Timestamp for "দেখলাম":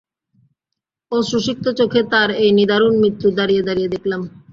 3.93-4.21